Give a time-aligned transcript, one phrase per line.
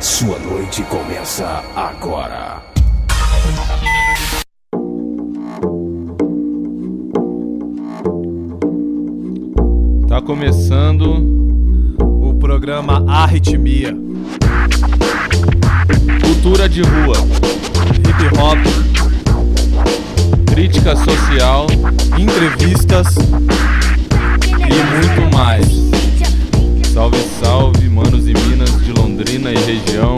[0.00, 2.62] Sua noite começa agora.
[10.06, 13.96] Tá começando o programa Arritmia.
[16.22, 17.16] Cultura de rua,
[17.94, 18.58] hip hop,
[20.46, 21.66] crítica social,
[22.18, 23.14] entrevistas
[24.58, 25.66] e muito mais.
[26.92, 28.55] Salve, salve, manos e minas
[29.36, 30.14] Londrina e região.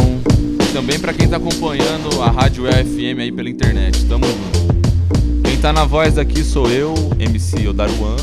[0.62, 4.04] E também para quem tá acompanhando a Rádio FM aí pela internet.
[4.06, 5.42] Tamo junto.
[5.42, 8.16] Quem tá na voz aqui sou eu, MC Odaruan.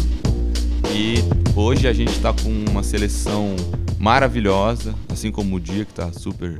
[0.93, 1.15] E
[1.53, 3.57] hoje a gente tá com uma seleção
[3.99, 6.57] maravilhosa, assim como o dia que tá super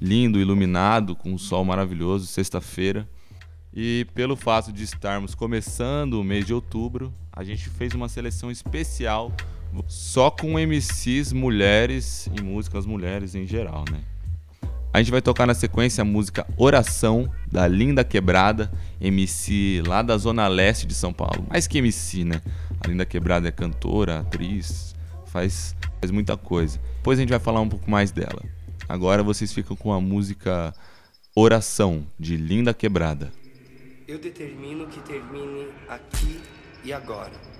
[0.00, 3.08] lindo, iluminado, com um sol maravilhoso, sexta-feira.
[3.72, 8.50] E pelo fato de estarmos começando o mês de outubro, a gente fez uma seleção
[8.50, 9.32] especial
[9.86, 14.00] só com MCs mulheres e músicas mulheres em geral, né?
[14.92, 20.16] A gente vai tocar na sequência a música Oração, da Linda Quebrada, MC lá da
[20.16, 21.46] Zona Leste de São Paulo.
[21.48, 22.40] Mais que MC, né?
[22.80, 26.80] A Linda Quebrada é cantora, atriz, faz, faz muita coisa.
[26.96, 28.42] Depois a gente vai falar um pouco mais dela.
[28.88, 30.74] Agora vocês ficam com a música
[31.36, 33.30] Oração, de Linda Quebrada.
[34.08, 36.40] Eu determino que termine aqui
[36.82, 37.57] e agora.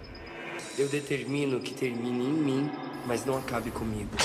[0.78, 2.70] Eu determino que termine em mim,
[3.04, 4.16] mas não acabe comigo.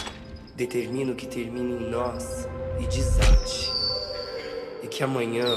[0.56, 2.48] Determino que termine em nós
[2.80, 3.72] e desate.
[4.84, 5.48] E que amanhã,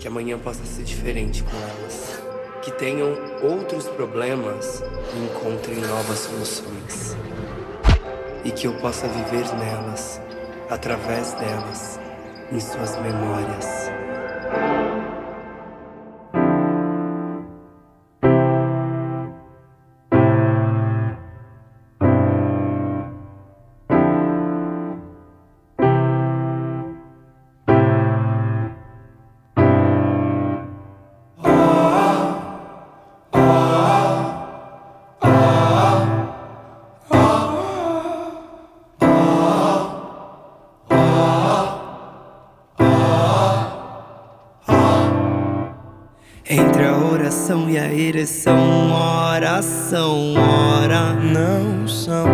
[0.00, 2.18] que amanhã possa ser diferente com elas.
[2.62, 4.82] Que tenham outros problemas
[5.14, 7.14] e encontrem novas soluções.
[8.42, 10.18] E que eu possa viver nelas,
[10.70, 12.00] através delas,
[12.50, 14.91] em suas memórias.
[47.70, 52.26] E a ereção, oração, ora não são,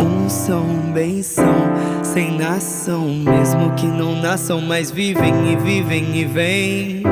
[0.00, 1.54] um são, bem são,
[2.02, 7.02] sem nação, mesmo que não nasçam, mas vivem e vivem e vêm.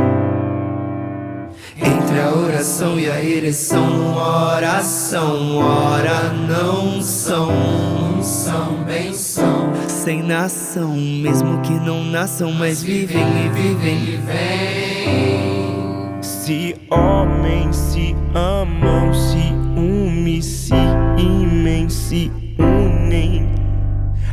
[1.77, 10.23] Entre a oração e a ereção, oração, ora não são, um são, bem são, sem
[10.23, 15.54] nação, mesmo que não nasçam, mas vivem e vivem e vêm.
[16.91, 20.75] Homens se amam, se unem, se
[21.17, 23.49] imem, se unem.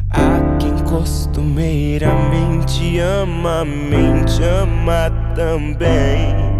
[0.09, 6.51] A quem costumeiramente ama, mente ama também.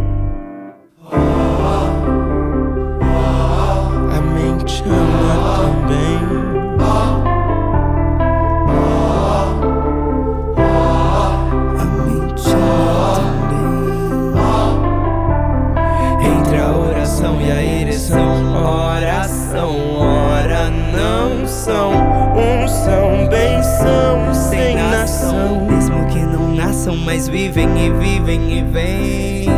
[27.12, 29.50] Mas vivem e vivem e vêm.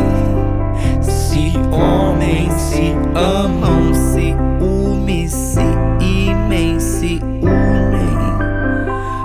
[1.00, 5.62] Se homens se amam, se unem, se
[6.00, 8.18] imem, se unem.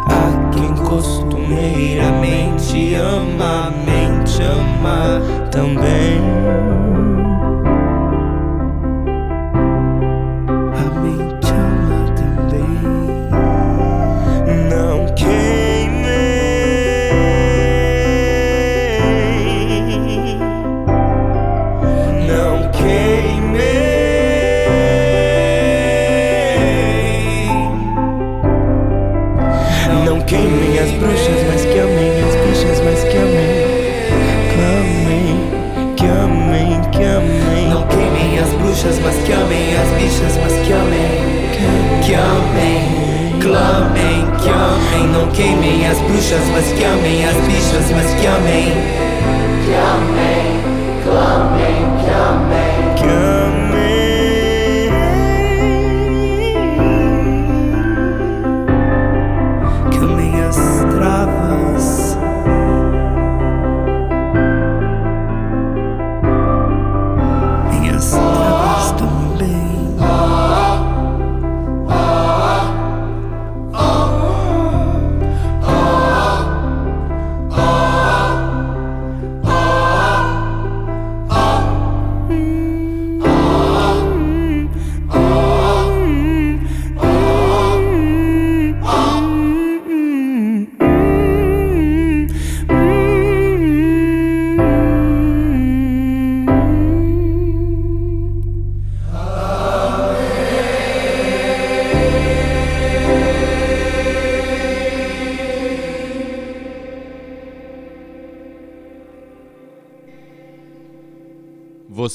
[0.05, 6.19] A quem costumeiramente ama, mente ama também.
[42.09, 45.07] que amem, clamem, que amem.
[45.09, 48.73] Não queimem as bruxas, mas que amem as bichas, mas que amem.
[49.63, 51.99] Que amem, clamem.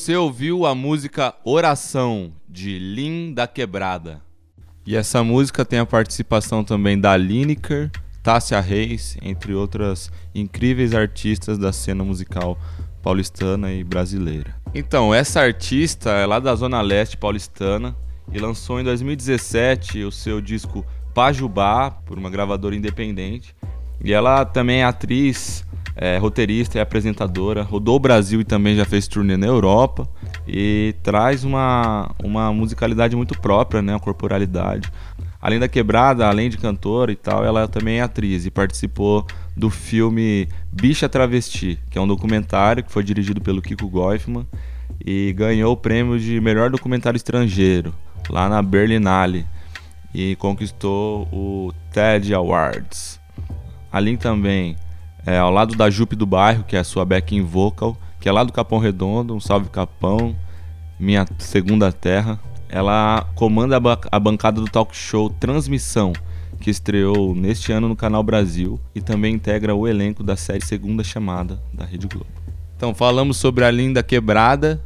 [0.05, 4.21] Você ouviu a música Oração, de Lin da Quebrada.
[4.85, 7.91] E essa música tem a participação também da Lineker,
[8.23, 12.59] Tássia Reis, entre outras incríveis artistas da cena musical
[13.03, 14.55] paulistana e brasileira.
[14.75, 17.97] Então, essa artista é lá da Zona Leste paulistana
[18.31, 20.85] e lançou em 2017 o seu disco
[21.15, 23.57] Pajubá, por uma gravadora independente.
[24.05, 25.65] E ela também é atriz,
[25.97, 30.09] é, roteirista e apresentadora, rodou o Brasil e também já fez turnê na Europa
[30.47, 34.91] e traz uma, uma musicalidade muito própria, né, uma corporalidade.
[35.41, 39.69] Além da quebrada, além de cantora e tal, ela também é atriz e participou do
[39.69, 44.47] filme Bicha Travesti, que é um documentário que foi dirigido pelo Kiko Goifman
[45.05, 47.95] e ganhou o prêmio de melhor documentário estrangeiro
[48.31, 49.47] lá na Berlinale
[50.15, 53.21] e conquistou o TED Awards.
[53.93, 54.77] Ali também
[55.27, 58.33] é, ao lado da Jupe do Bairro, que é a sua backing vocal, que é
[58.33, 60.35] lá do Capão Redondo, um salve Capão,
[60.99, 62.39] minha segunda terra.
[62.69, 66.13] Ela comanda a, ba a bancada do talk show Transmissão,
[66.61, 71.05] que estreou neste ano no Canal Brasil e também integra o elenco da série Segunda
[71.05, 72.27] Chamada da Rede Globo.
[72.77, 74.83] Então, falamos sobre a linda quebrada.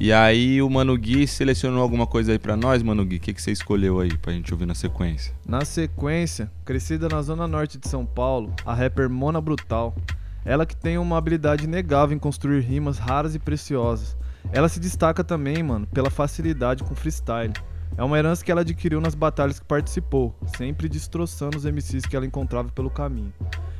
[0.00, 3.16] E aí o Mano Gui selecionou alguma coisa aí pra nós, Mano Gui?
[3.16, 5.34] O que, que você escolheu aí pra gente ouvir na sequência?
[5.44, 9.96] Na sequência, crescida na zona norte de São Paulo, a rapper Mona Brutal.
[10.44, 14.16] Ela que tem uma habilidade inegável em construir rimas raras e preciosas.
[14.52, 17.52] Ela se destaca também, mano, pela facilidade com freestyle.
[17.96, 22.14] É uma herança que ela adquiriu nas batalhas que participou, sempre destroçando os MCs que
[22.14, 23.32] ela encontrava pelo caminho.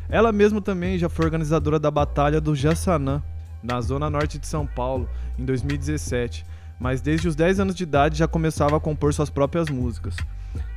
[0.08, 3.22] Ela mesma também já foi organizadora da Batalha do Jassanã,
[3.62, 5.08] na zona norte de São Paulo,
[5.38, 6.44] em 2017,
[6.78, 10.16] mas desde os 10 anos de idade já começava a compor suas próprias músicas.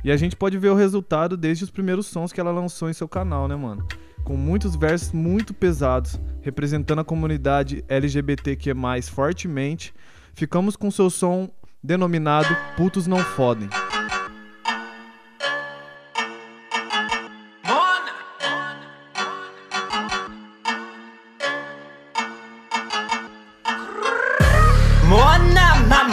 [0.04, 2.92] E a gente pode ver o resultado desde os primeiros sons que ela lançou em
[2.92, 3.86] seu canal, né, mano?
[4.24, 8.72] Com muitos versos muito pesados, representando a comunidade LGBTQ+,
[9.10, 9.92] fortemente,
[10.34, 11.48] ficamos com seu som
[11.82, 13.68] denominado Putos Não Fodem.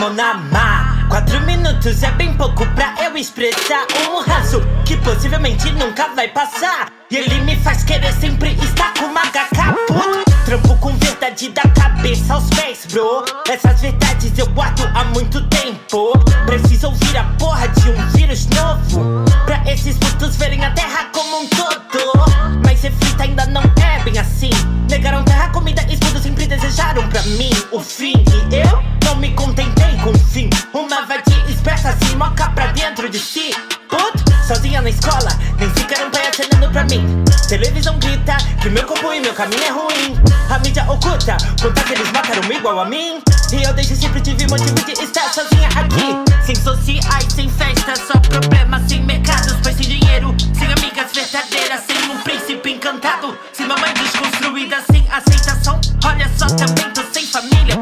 [0.10, 1.08] Mona, mamona, ma.
[1.08, 6.92] Quatro minutos é bem pouco pra eu expressar um raso que possivelmente nunca vai passar.
[7.12, 10.39] E ele me faz querer sempre estar com uma HK puto.
[10.50, 13.24] Trampo com verdade da cabeça aos pés, bro.
[13.48, 16.12] Essas verdades eu guardo há muito tempo.
[16.48, 19.26] Preciso ouvir a porra de um vírus novo.
[19.46, 22.64] Pra esses putos verem a terra como um todo.
[22.66, 24.50] Mas reflita ainda não é bem assim.
[24.90, 28.14] Negaram terra, comida, escudo, sempre desejaram pra mim o fim.
[28.52, 30.50] E eu não me contentei com o fim.
[30.74, 33.52] Uma vadia esperta se moca pra dentro de si.
[33.88, 35.30] Puto, sozinha na escola,
[35.60, 37.24] nem sequer um pai acenando pra mim.
[37.48, 40.18] Televisão grita que meu corpo e meu caminho é ruim.
[40.50, 43.22] A mídia oculta, conta que eles mataram igual a mim.
[43.54, 46.34] E eu desde sempre tive motivo de estar sozinha aqui.
[46.44, 52.10] Sem sociais, sem festa, só problemas, sem mercados, pois sem dinheiro, sem amigas verdadeiras, sem
[52.10, 55.80] um príncipe encantado, sem mamãe desconstruída, sem aceitação.
[56.04, 57.76] Olha só, também tô sem família.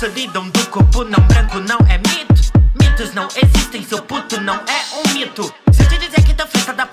[0.00, 2.50] Solidão do corpo não branco não é mito.
[2.80, 5.61] Mitos não existem, seu puto não é um mito.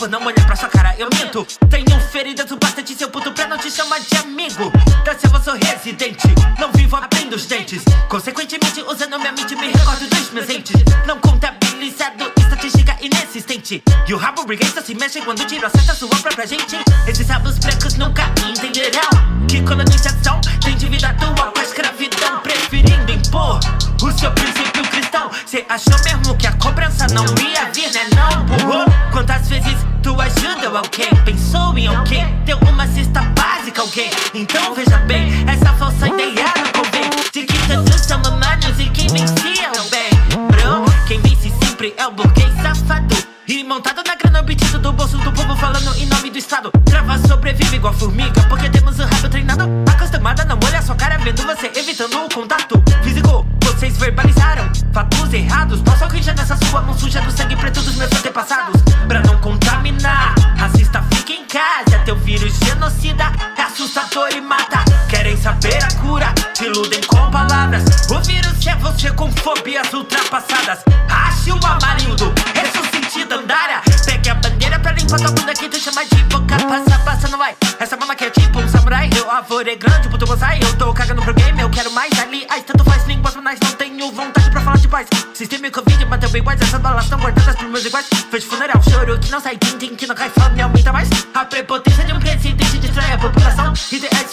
[0.10, 1.46] Não olhar pra sua cara, eu minto.
[1.70, 4.72] Tenho feridas o bastante, seu puto, pra não te chamar de amigo.
[5.06, 7.84] Da selva sou residente, não vivo abrindo os dentes.
[8.08, 10.76] Consequentemente, usando minha mente, me recordo dos meus entes.
[11.06, 13.84] Não contabilizado, estatística inexistente.
[14.08, 16.78] E o rabo briguenta se mexe quando tiro a seta sua própria gente.
[17.08, 19.10] Esses rabos brancos nunca entenderão
[19.48, 23.60] que colonização tem dívida tua com a escravidão, preferindo impor
[24.02, 25.30] o seu princípio cristão.
[25.46, 28.19] Cê achou mesmo que a cobrança não ia vir, né?
[30.78, 31.10] Alguém?
[31.26, 32.26] Pensou em alguém?
[32.46, 34.10] Deu uma cesta básica alguém?
[34.34, 37.10] Então veja bem, essa falsa ideia não convém.
[37.32, 40.10] De que todos são humanos e que venciam bem.
[40.48, 43.16] Bro, quem vence sempre é o burguês safado.
[43.48, 46.72] E montado na grana obtido do bolso do povo falando em nome do Estado.
[46.86, 49.64] Trava sobrevive igual formiga, porque temos o rabo treinado.
[49.92, 53.46] Acostumada não olhar sua cara vendo você evitando o contato físico.
[53.64, 55.82] Vocês verbalizaram fatos errados.
[55.82, 58.82] Posso já nessa sua mão suja do sangue preto dos meus antepassados.
[59.08, 60.36] Pra não contaminar,
[63.10, 64.84] genocida é assustador e mata.
[65.10, 67.84] Querem saber a cura, se iludem com palavras.
[68.10, 70.80] O vírus é você com fobias ultrapassadas.
[71.10, 73.82] Ache o amarildo, ressuscite Dandara.
[74.06, 76.58] Pegue a bandeira pra limpar tua bunda que tu chama de boca.
[76.58, 77.56] Passa, passa, não vai.
[77.80, 79.10] Essa mama aqui é tipo um samurai.
[79.16, 80.60] Eu avô é grande, puto bonsai.
[80.62, 82.12] Eu tô cagando pro game, eu quero mais.
[82.20, 85.08] Aliás, tanto faz línguas banais, não tenho vontade pra falar de paz.
[85.34, 86.62] Sistema Covid bateu bem iguais.
[86.62, 88.06] Essas balas tão guardadas pros meus iguais.
[88.30, 91.10] Fez funeral, choro que não sai tim que não cai fome, me aumenta mais.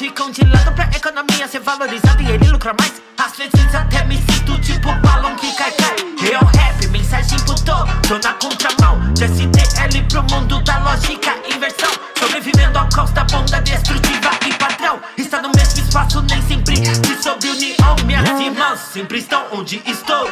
[0.07, 3.03] Ficam de lado pra economia ia ser valorizado e ele lucra mais.
[3.19, 5.97] Às vezes até me sinto tipo balão que cai, cai.
[6.31, 9.13] Eu rap, mensagem pro todo, tô na contramão.
[9.15, 11.91] De STL pro mundo da lógica, inversão.
[12.19, 15.01] Sobrevivendo ao caos da bomba destrutiva e padrão.
[15.17, 17.97] Está no mesmo espaço, nem sempre se sobre união.
[18.05, 20.31] Minhas irmãs sempre estão onde estou.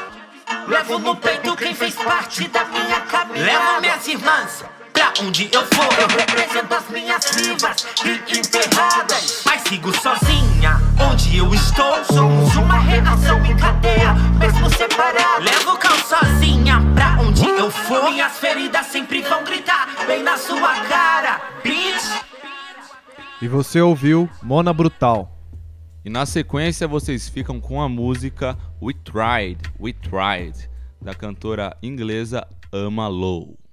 [0.69, 3.45] Levo no peito quem fez parte da minha caminhada.
[3.45, 4.65] Levo minhas irmãs
[5.21, 5.93] onde eu for.
[6.01, 9.43] Eu represento as minhas vivas e enterradas.
[9.45, 10.81] Mas sigo sozinha,
[11.11, 12.05] onde eu estou.
[12.05, 15.45] Somos uma reação em cadeia, mesmo separado.
[15.45, 18.11] Levo o caos sozinha pra onde eu for.
[18.11, 22.23] Minhas feridas sempre vão gritar bem na sua cara, bitch.
[23.41, 25.31] E você ouviu Mona Brutal.
[26.05, 30.69] E na sequência vocês ficam com a música We Tried, We Tried,
[31.01, 33.64] da cantora inglesa Ama Low.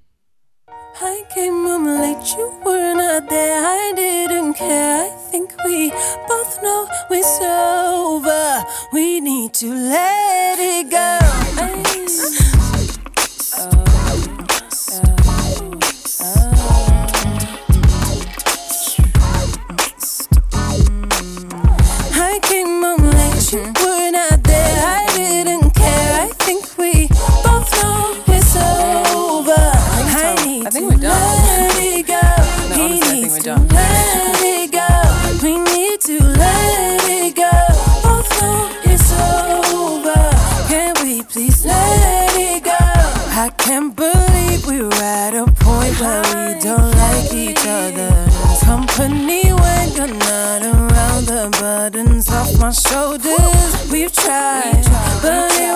[1.00, 3.66] I came home late, you were not there.
[3.66, 5.06] I didn't care.
[5.06, 5.90] I think we
[6.28, 8.64] both know it's over.
[8.92, 11.20] We need to let it go.
[22.14, 24.01] I came home late, you were
[43.66, 50.08] can't believe we're at a point where we don't like each other's company when you're
[50.08, 51.26] not around.
[51.26, 53.92] The burdens off my shoulders.
[53.92, 54.84] We've tried,
[55.22, 55.71] but it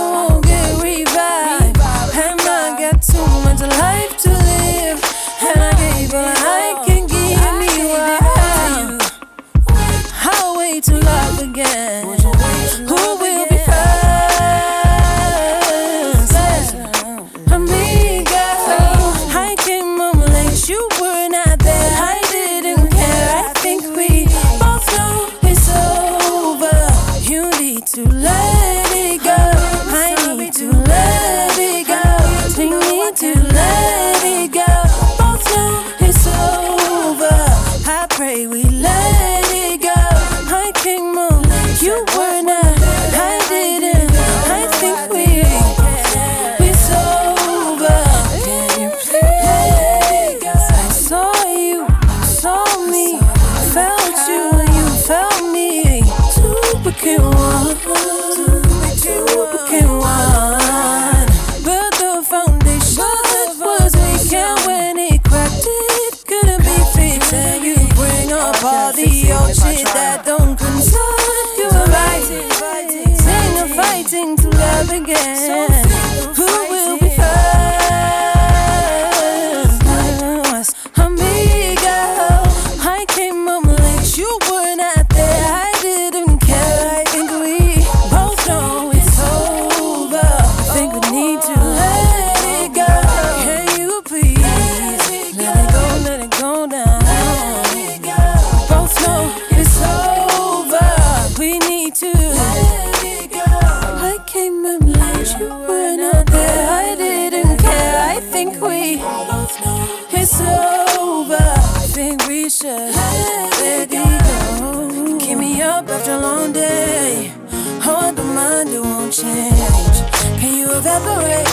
[120.95, 121.44] separate.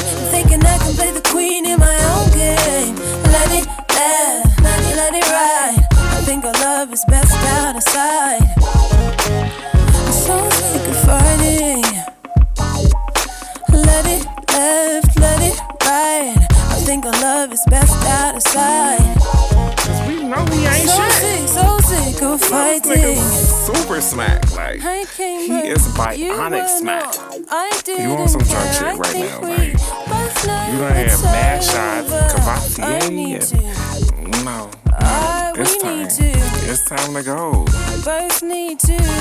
[23.92, 24.52] super smack.
[24.52, 24.80] Like
[25.10, 27.14] he is bionic smack.
[27.86, 29.40] You want some drunk shit right now?
[29.42, 29.72] Like
[30.72, 34.70] you gonna have mad shots, Cavatier, and no.
[35.00, 36.06] No, it's time.
[36.08, 37.64] It's time to go.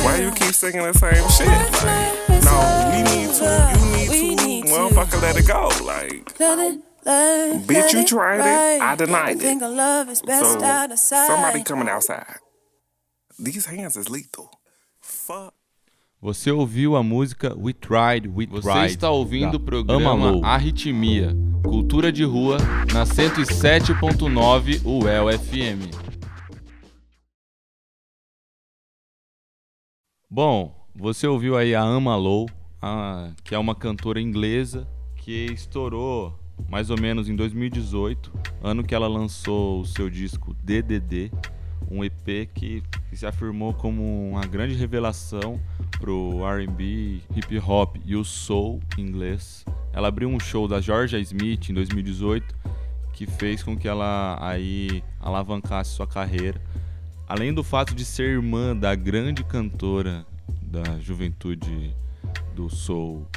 [0.03, 1.47] Why you keep singing the same shit?
[1.83, 2.55] Like, no,
[2.91, 4.15] we need to.
[4.15, 4.71] You need to.
[4.71, 5.69] Motherfucker, let it go.
[5.83, 6.39] Like.
[6.39, 8.43] Let it Bitch, you tried it.
[8.43, 8.81] Right.
[8.81, 9.63] I denied Everything it.
[9.63, 12.37] I so, Somebody coming outside.
[13.39, 14.60] These hands is lethal.
[15.31, 15.53] Fuck.
[16.21, 18.61] Você ouviu a música We Tried, We Tried.
[18.61, 20.45] Você está ouvindo da o programa Ama Low.
[20.45, 22.57] Arritmia, Cultura de Rua,
[22.93, 25.89] na 107.9 UEL FM.
[30.29, 32.50] Bom, Você ouviu aí a Ama Low,
[32.81, 34.85] a- que é uma cantora inglesa
[35.15, 36.38] que estourou
[36.69, 38.29] mais ou menos em 2018,
[38.61, 41.31] ano que ela lançou o seu disco DDD,
[41.91, 45.60] um EP que, que se afirmou como uma grande revelação
[46.00, 49.65] pro R&B, hip hop e o soul inglês.
[49.91, 52.55] Ela abriu um show da Georgia Smith em 2018
[53.13, 56.60] que fez com que ela aí alavancasse sua carreira.
[57.27, 60.25] Além do fato de ser irmã da grande cantora
[60.62, 61.93] da juventude
[62.55, 63.27] do soul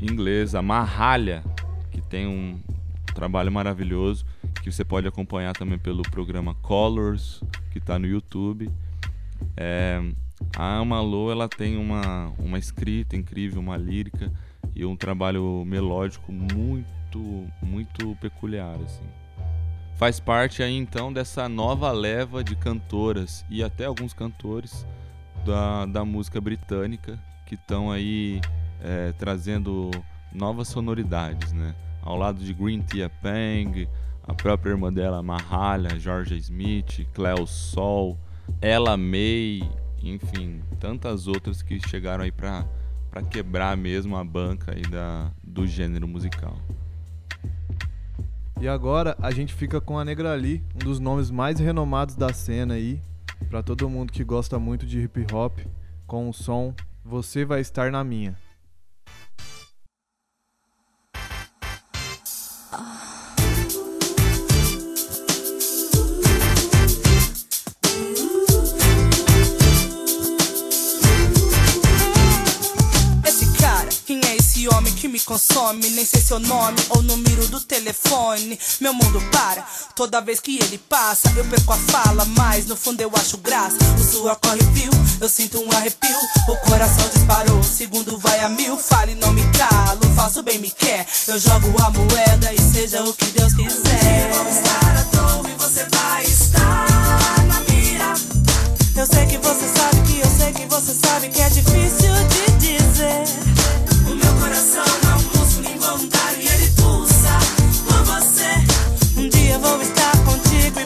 [0.00, 1.44] inglesa, Mahalia,
[1.90, 2.58] que tem um
[3.14, 4.24] trabalho maravilhoso
[4.62, 7.42] que você pode acompanhar também pelo programa Colors,
[7.74, 8.70] que está no YouTube.
[9.56, 10.00] É,
[10.56, 14.32] a Amalu ela tem uma, uma escrita incrível, uma lírica
[14.76, 18.76] e um trabalho melódico muito, muito peculiar.
[18.76, 19.02] Assim.
[19.96, 24.86] Faz parte aí então dessa nova leva de cantoras e até alguns cantores
[25.44, 28.40] da, da música britânica que estão aí
[28.80, 29.90] é, trazendo
[30.32, 31.74] novas sonoridades, né?
[32.00, 33.88] Ao lado de Green Tea Pang,
[34.26, 38.18] a própria irmã dela, Mahalia, Georgia Smith, Cleo Sol,
[38.60, 39.62] Ella May,
[40.02, 42.66] enfim, tantas outras que chegaram aí pra,
[43.10, 46.56] pra quebrar mesmo a banca aí da, do gênero musical.
[48.60, 52.74] E agora a gente fica com a Negrali, um dos nomes mais renomados da cena
[52.74, 53.00] aí,
[53.50, 55.58] pra todo mundo que gosta muito de hip hop,
[56.06, 58.43] com o som Você Vai Estar Na Minha.
[75.04, 75.90] Que me consome?
[75.90, 78.58] Nem sei seu nome ou número do telefone.
[78.80, 79.62] Meu mundo para,
[79.94, 83.76] toda vez que ele passa, eu perco a fala, mas no fundo eu acho graça.
[84.00, 84.90] O suor corre fio,
[85.20, 86.16] eu sinto um arrepio.
[86.48, 88.78] O coração disparou, o segundo vai a mil.
[88.78, 91.06] Fale, não me calo, faço bem me quer.
[91.28, 94.32] Eu jogo a moeda e seja o que Deus quiser.
[94.32, 98.14] Vamos estar à toa e você vai estar na mira.
[98.96, 102.78] Eu sei que você sabe que eu sei que você sabe que é difícil de
[102.78, 103.43] dizer.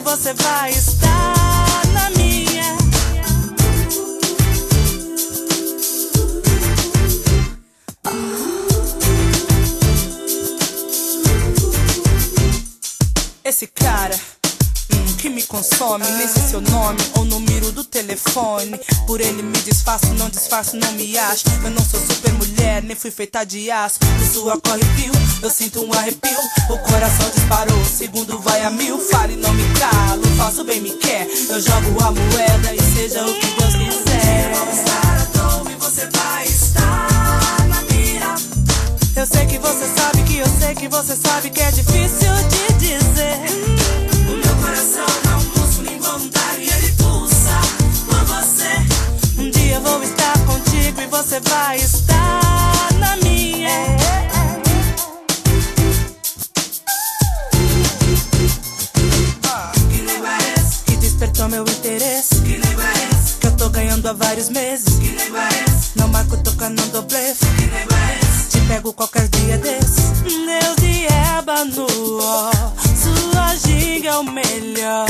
[0.09, 2.77] Você vai estar na minha.
[13.43, 14.19] Esse cara
[14.91, 18.79] hum, que me consome, nem sei seu nome ou número do telefone.
[19.05, 21.45] Por ele me disfarço, não disfarço, não me acho.
[21.63, 22.33] Eu não sou super
[22.79, 23.99] mulher, nem fui feita de aço.
[24.21, 25.11] O suor corre fio,
[25.41, 26.37] eu sinto um arrepio.
[26.69, 28.97] O coração disparou, segundo vai a mil.
[28.99, 31.27] Fale, não me calo, faço bem me quer.
[31.49, 34.53] Eu jogo a moeda e seja o que Deus quiser.
[34.53, 38.35] Vamos estar à toa e você vai estar na mira.
[39.15, 42.73] Eu sei que você sabe que eu sei que você sabe que é difícil de
[42.75, 43.39] dizer.
[44.27, 47.59] O meu coração é um músculo involuntário e ele pulsa
[48.05, 49.41] por você.
[49.41, 52.48] Um dia eu vou estar contigo e você vai estar
[64.19, 64.99] vários meses.
[64.99, 65.15] Que?
[65.99, 67.45] Não marco, toca, não dou blefe.
[67.45, 68.49] Que?
[68.49, 70.21] Te pego qualquer dia desses.
[70.21, 71.05] Deus de
[71.37, 75.07] ébano, sua ginga é o melhor.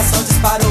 [0.00, 0.69] Coração disparou,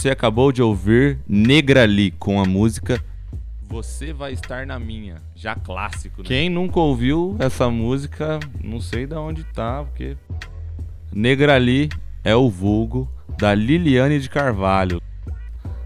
[0.00, 2.98] Você acabou de ouvir Negrali com a música
[3.68, 6.22] Você vai estar na minha, já clássico.
[6.22, 6.26] Né?
[6.26, 10.16] Quem nunca ouviu essa música, não sei de onde tá, porque
[11.12, 11.90] Negrali
[12.24, 15.02] é o vulgo da Liliane de Carvalho,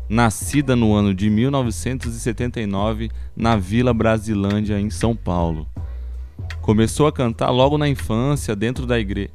[0.09, 5.67] nascida no ano de 1979 na Vila Brasilândia, em São Paulo.
[6.61, 9.33] Começou a cantar logo na infância, dentro da igreja.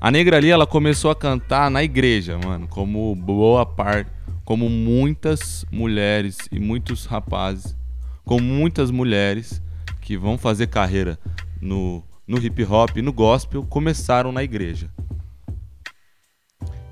[0.00, 6.38] A Negrali ela começou a cantar na igreja, mano, como boa parte como muitas mulheres
[6.50, 7.76] e muitos rapazes,
[8.24, 9.60] como muitas mulheres
[10.00, 11.18] que vão fazer carreira
[11.60, 14.88] no, no hip hop e no gospel, começaram na igreja.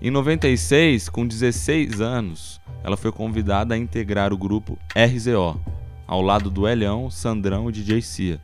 [0.03, 5.59] Em 96, com 16 anos, ela foi convidada a integrar o grupo RZO,
[6.07, 8.41] ao lado do Elhão, Sandrão e DJ Cia.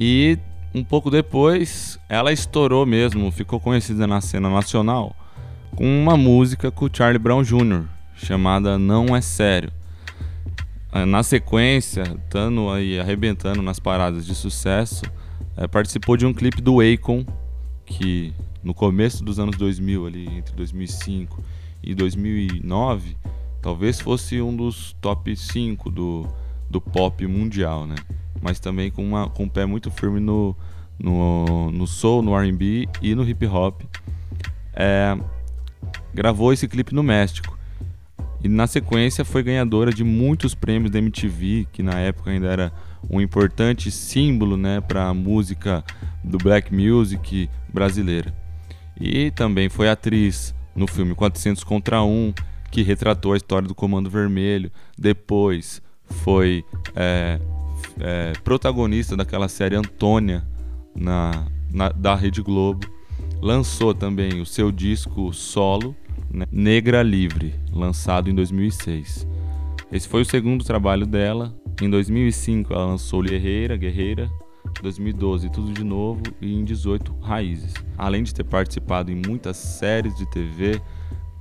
[0.00, 0.38] E
[0.74, 5.14] um pouco depois, ela estourou mesmo, ficou conhecida na cena nacional
[5.76, 9.72] com uma música com o Charlie Brown Jr., chamada Não É Sério.
[10.90, 15.04] Ah, na sequência, estando aí arrebentando nas paradas de sucesso,
[15.56, 17.24] é, participou de um clipe do Akon,
[17.86, 21.42] que no começo dos anos 2000, ali entre 2005
[21.82, 23.16] e 2009,
[23.60, 26.28] talvez fosse um dos top 5 do,
[26.68, 27.96] do pop mundial, né?
[28.42, 30.54] Mas também com, uma, com um pé muito firme no,
[30.98, 33.82] no, no soul, no R&B e no hip hop.
[34.74, 35.16] É,
[36.12, 37.56] gravou esse clipe no México.
[38.42, 42.72] E na sequência foi ganhadora de muitos prêmios da MTV, que na época ainda era
[43.08, 45.84] um importante símbolo né, para a música
[46.24, 48.34] do black music brasileira.
[49.00, 52.34] E também foi atriz no filme 400 contra 1,
[52.70, 54.72] que retratou a história do Comando Vermelho.
[54.98, 56.64] Depois foi
[56.96, 57.38] é,
[58.00, 60.46] é, protagonista daquela série Antônia
[60.94, 62.86] na, na, da Rede Globo.
[63.40, 65.96] Lançou também o seu disco solo
[66.32, 66.46] né?
[66.50, 69.26] Negra Livre, lançado em 2006.
[69.92, 71.54] Esse foi o segundo trabalho dela.
[71.80, 74.30] Em 2005 ela lançou Guerreira, Guerreira,
[74.80, 77.74] 2012 Tudo de Novo e em 18 Raízes.
[77.98, 80.80] Além de ter participado em muitas séries de TV,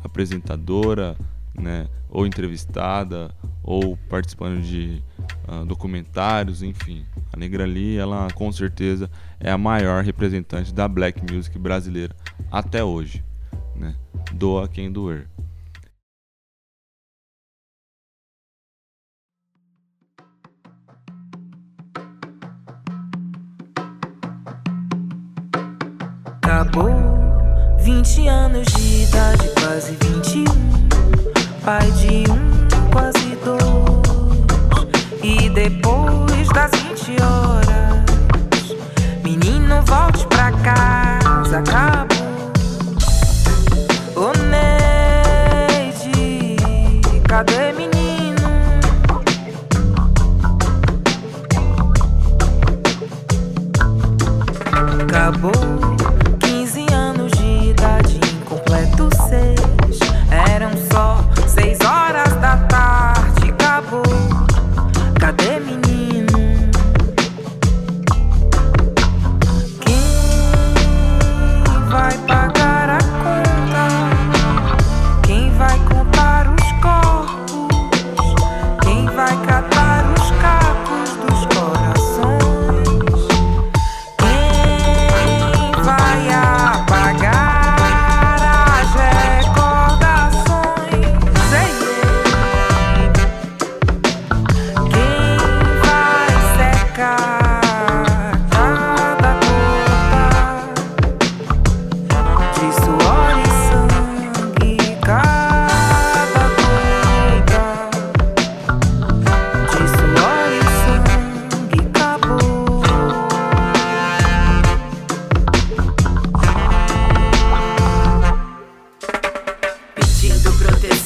[0.04, 1.18] apresentadora,
[1.54, 3.34] né, ou entrevistada,
[3.64, 5.04] ou participando de
[5.48, 7.06] uh, documentários, enfim.
[7.32, 9.10] A Negra Lee, ela com certeza
[9.40, 12.16] é a maior representante da black music brasileira
[12.52, 13.24] até hoje
[13.82, 13.96] né?
[14.34, 15.28] Doa quem doer.
[26.44, 26.92] Acabou
[27.80, 30.51] 20 anos de idade, quase 21.
[31.63, 32.41] Pai de um,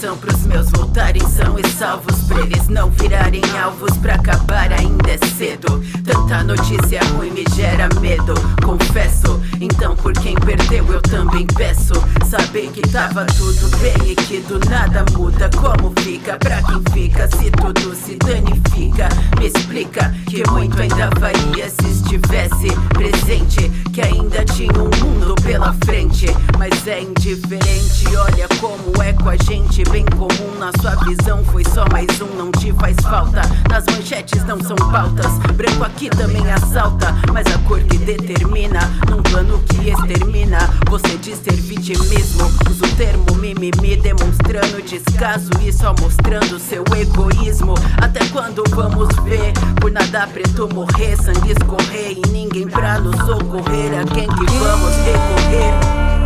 [0.06, 5.12] solução pros meus voltarem são e salvos pra eles não virarem alvos pra acabar ainda
[5.12, 5.84] é cedo.
[6.04, 9.42] Tanta notícia ruim me gera medo, confesso.
[9.60, 11.94] Então por quem perdeu eu também peço.
[12.30, 17.28] Saber que tava tudo bem e que do nada muda como fica pra quem fica
[17.38, 19.10] se tudo se danifica.
[19.40, 25.74] Me explica que muito ainda faria se estivesse presente, que ainda tinha um mundo pela
[25.86, 26.28] frente,
[26.60, 28.06] mas é indiferente.
[28.16, 32.28] Olha como é com a gente bem comum na sua visão foi só mais um,
[32.36, 33.40] não te faz falta.
[33.70, 39.24] Nas manchetes não são pautas, branco aqui também assalta, mas a cor que determina num
[39.24, 40.58] plano que extermina.
[40.90, 47.76] Você diz ser vitimismo, usa o termo mimimi demonstrando descaso e só mostrando seu egoísmo.
[48.02, 54.02] Até quando vamos ver por nada preto morrer, sangue escorrer e ninguém pra nos socorrer?
[54.02, 55.74] A quem que vamos recorrer?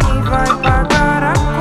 [0.01, 1.58] Quem vai pagar a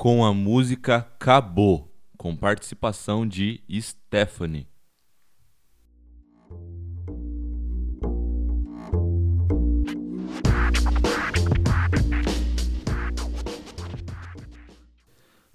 [0.00, 4.69] Com a música Acabou, com participação de Stephanie.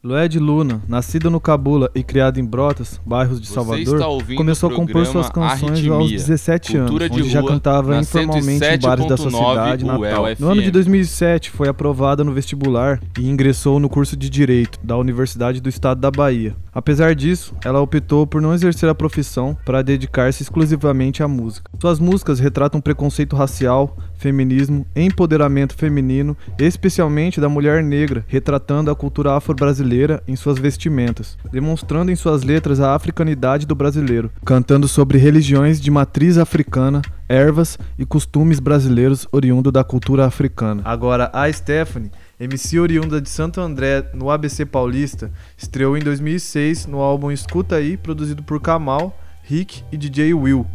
[0.06, 4.70] Lué de Luna, nascida no Cabula e criada em Brotas, bairros de Você Salvador, começou
[4.70, 8.80] a compor suas canções Arritmia, aos 17 anos, onde já Rua, cantava na informalmente em
[8.80, 10.26] bares da sua 107.9 cidade natal.
[10.38, 10.74] No ano de FM.
[10.74, 16.00] 2007, foi aprovada no vestibular e ingressou no curso de Direito da Universidade do Estado
[16.00, 16.56] da Bahia.
[16.76, 21.72] Apesar disso, ela optou por não exercer a profissão para dedicar-se exclusivamente à música.
[21.80, 29.38] Suas músicas retratam preconceito racial, feminismo, empoderamento feminino, especialmente da mulher negra, retratando a cultura
[29.38, 35.80] afro-brasileira em suas vestimentas, demonstrando em suas letras a africanidade do brasileiro, cantando sobre religiões
[35.80, 40.82] de matriz africana, ervas e costumes brasileiros oriundo da cultura africana.
[40.84, 47.00] Agora, a Stephanie, MC oriunda de Santo André no ABC Paulista, estreou em 2006 no
[47.00, 50.68] álbum Escuta Aí, produzido por Kamal, Rick e DJ Will.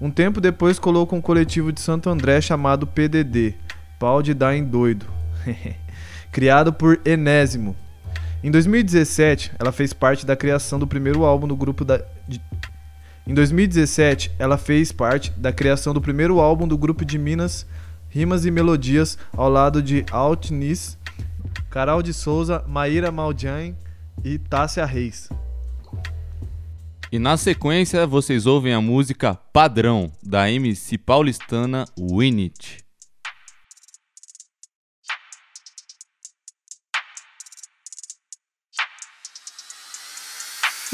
[0.00, 3.54] Um tempo depois colou com um coletivo de Santo André chamado PDD,
[3.98, 5.06] Pau de Dar em Doido,
[6.30, 7.74] criado por Enésimo.
[8.44, 12.00] Em 2017, ela fez parte da criação do primeiro álbum do grupo da.
[12.28, 12.40] de-
[13.26, 17.66] Em 2017, ela fez parte da criação do primeiro álbum do grupo de Minas
[18.10, 20.96] Rimas e Melodias ao lado de Altnis,
[21.78, 23.72] Carol de Souza, Maíra Maldian
[24.24, 25.28] e Tássia Reis.
[27.12, 32.87] E na sequência, vocês ouvem a música Padrão, da MC paulistana Winit.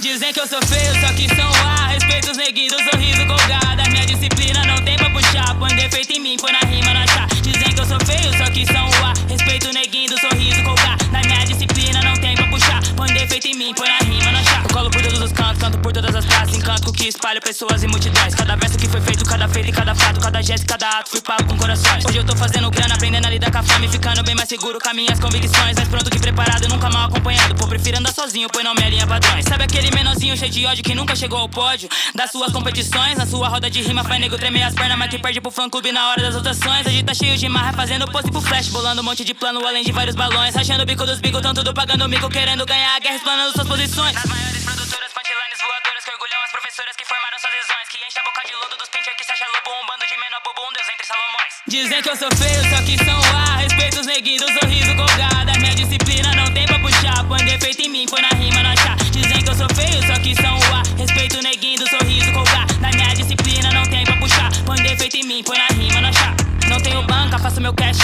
[0.04, 1.86] Dizem que eu sou feio, só que são A.
[1.86, 3.90] Respeito os neguinhos, sorriso colgado.
[3.90, 5.54] Minha disciplina não tem pra puxar.
[5.54, 7.26] Põe defeito em mim, põe na rima na chá.
[7.40, 9.14] Dizem que eu sou feio, só que são A.
[9.30, 11.10] Respeito o neguinho sorriso colgado.
[11.10, 12.53] Na minha disciplina não tem pra puxar.
[12.96, 14.60] Põe defeito em mim, põe na rima na chá.
[14.62, 16.56] Eu colo por todos os cantos, canto por todas as praças.
[16.56, 18.34] Encanto que espalho pessoas e multidões.
[18.34, 20.20] Cada verso que foi feito, cada feito e cada fato.
[20.20, 22.04] Cada gesto cada ato, fui pago com corações.
[22.04, 23.88] Hoje eu tô fazendo grana, aprendendo a lidar com a fome.
[23.88, 25.74] Ficando bem mais seguro com as minhas convicções.
[25.76, 27.54] Mais pronto que preparado, nunca mal acompanhado.
[27.56, 29.44] Pô, prefiro andar sozinho, põe não me alinha padrões.
[29.44, 31.88] Sabe aquele menorzinho cheio de ódio que nunca chegou ao pódio?
[32.14, 35.18] Das suas competições, na sua roda de rima, faz nego tremer as pernas, mas que
[35.18, 36.86] perde pro fã clube na hora das votações.
[36.86, 39.66] A gente tá cheio de marra, fazendo pose pro flash, bolando um monte de plano
[39.66, 40.54] além de vários balões.
[40.54, 43.68] Rachando o bico dos bigos, tão tudo pagando mico, querendo ganhar a guerra, explanando suas
[43.68, 44.14] posições.
[44.14, 47.88] Nas maiores produtoras, punchlines voadoras que orgulham as professoras que formaram suas visões.
[47.88, 50.16] Que enche a boca de lodo dos pincher que se acha lobo, um bando de
[50.18, 51.54] menor bobo, um deus entre Salomões.
[51.66, 53.56] Dizem que eu sou feio, só que são A.
[53.56, 55.48] Respeito os neguinhos, sorriso colgado.
[55.48, 57.24] A minha disciplina não tem pra puxar.
[57.24, 58.94] Põe defeito em mim, põe na rima na chá.
[59.10, 60.82] Dizem que eu sou feio, só que são A.
[60.98, 62.78] Respeito o neguinho do sorriso colgado.
[62.80, 64.50] Na minha disciplina não tem pra puxar.
[64.64, 66.43] Põe defeito em mim, põe na rima na chá.
[66.74, 67.98] Não tenho banca, faço meu cash.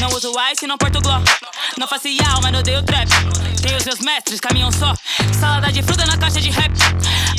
[0.00, 1.22] Não uso ice, não porto glock.
[1.78, 3.06] Não faço ial, mas não odeio trap.
[3.60, 4.94] Tenho os meus mestres, caminham só.
[5.38, 6.72] Salada de fruta na caixa de rap.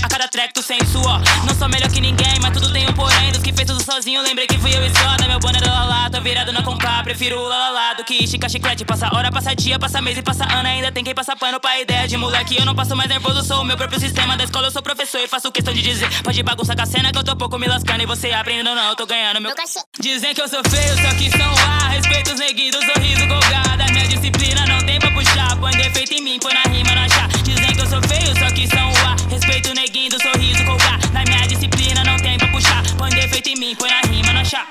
[0.03, 1.19] A cada track tu sem suor.
[1.47, 3.31] Não sou melhor que ninguém, mas tudo tem um porém.
[3.31, 4.91] Dos que fez tudo sozinho, lembrei que fui eu e.
[5.27, 7.03] Meu boné da lalá, tô virado na conká.
[7.03, 8.85] Prefiro o lalá do que estica chiclete.
[8.85, 10.67] Passa hora, passa dia, passa mês e passa ano.
[10.67, 12.57] Ainda tem quem passa pano pra ideia de moleque.
[12.57, 14.37] Eu não passo mais nervoso, sou o meu próprio sistema.
[14.37, 16.09] Da escola eu sou professor e faço questão de dizer.
[16.23, 18.01] Pode bagunçar com a cena que eu tô pouco me lascando.
[18.01, 19.53] E você aprendendo, não, eu tô ganhando meu.
[19.99, 21.89] Dizem que eu sou feio, só que são A.
[21.89, 23.85] Respeito os neguinhos sorriso golgada.
[23.91, 25.57] Minha disciplina não tem pra puxar.
[25.59, 27.27] Põe defeito em mim, põe na rima na chá.
[27.43, 29.15] Dizem que eu sou feio, só que são A.
[29.29, 31.07] Respeito o neguinho do sorriso golgada.
[31.13, 32.83] Na minha disciplina não tem pra puxar.
[32.97, 34.65] Põe defeito em mim, põe na rima na chá.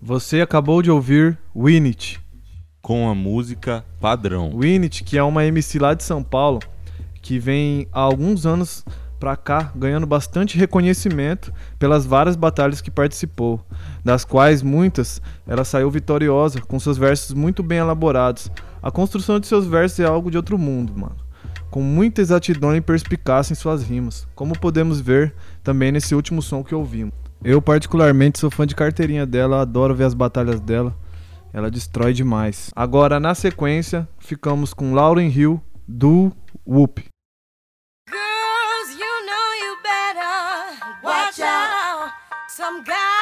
[0.00, 2.20] Você acabou de ouvir Winit.
[2.80, 4.58] Com a música padrão.
[4.58, 6.58] Winit, que é uma MC lá de São Paulo,
[7.22, 8.84] que vem há alguns anos
[9.22, 13.64] pra cá ganhando bastante reconhecimento pelas várias batalhas que participou,
[14.02, 18.50] das quais muitas ela saiu vitoriosa com seus versos muito bem elaborados.
[18.82, 21.14] A construção de seus versos é algo de outro mundo, mano.
[21.70, 25.32] Com muita exatidão e perspicácia em suas rimas, como podemos ver
[25.62, 27.14] também nesse último som que ouvimos.
[27.44, 30.92] Eu particularmente sou fã de carteirinha dela, adoro ver as batalhas dela.
[31.52, 32.70] Ela destrói demais.
[32.74, 36.32] Agora, na sequência, ficamos com Lauren Hill do
[36.66, 37.11] Whoop.
[42.52, 43.21] some guy.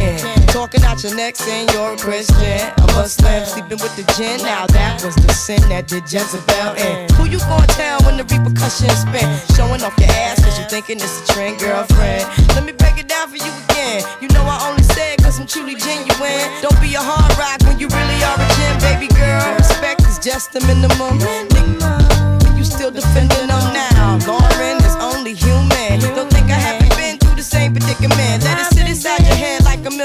[0.00, 0.46] can.
[0.48, 2.60] Talking out your neck saying you're a Christian.
[2.78, 4.42] A Muslim sleeping with the gin.
[4.42, 7.08] Now that was the sin that did Jezebel in.
[7.14, 9.28] Who you gonna tell when the repercussions spin?
[9.54, 12.24] Showing off your ass cause you thinking it's a trend, girlfriend.
[12.56, 14.02] Let me break it down for you again.
[14.20, 16.44] You know I only say it cause I'm truly genuine.
[16.64, 19.44] Don't be a hard rock when you really are a gem, baby girl.
[19.56, 21.20] Respect is just the minimum.
[21.54, 23.89] Nigga, you still defending them now.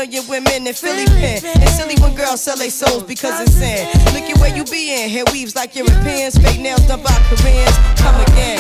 [0.06, 1.40] Head like a million women in Philly pen.
[1.62, 3.88] It's silly when girls sell their souls because it's sin.
[4.14, 5.10] Look at where you be in.
[5.10, 6.38] Hair weaves like Europeans.
[6.38, 7.78] Fake nails done by Koreans.
[7.98, 8.60] Come again.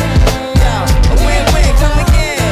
[0.57, 1.75] Yo, a win-win.
[1.77, 2.44] Come again.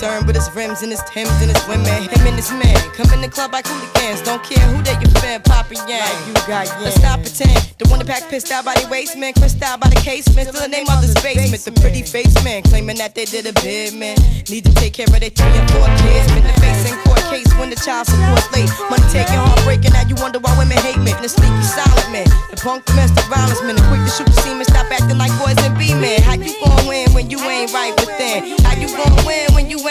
[0.00, 2.08] Concerned with his rims and his Timbs and his women.
[2.08, 4.24] Him and his man Come in the club like hooligans.
[4.24, 6.08] Don't care who they your fan Papa Yang.
[6.24, 7.76] You got Let's stop pretend.
[7.76, 10.48] The one that pack pissed out by the waist man Crissed out by the casement.
[10.48, 11.60] Still the name of the basement.
[11.60, 14.16] The pretty face man Claiming that they did a bid man.
[14.48, 16.32] Need to take care of their three and four kids.
[16.32, 18.72] Been the face in court case when the child support late.
[18.88, 19.92] Money taking heartbreaking.
[19.92, 22.24] Now you wonder why women hate me The sneaky silent man.
[22.48, 23.76] The punk domestic violence man.
[23.76, 24.64] The quick to shoot the semen.
[24.64, 26.24] Stop acting like boys and be men.
[26.24, 28.56] How you gon' win when you ain't right within?
[28.64, 29.49] How you gon' win you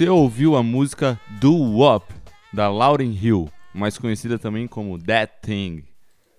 [0.00, 2.10] Você ouviu a música Do Wop,
[2.50, 5.84] da Lauren Hill, mais conhecida também como That Thing.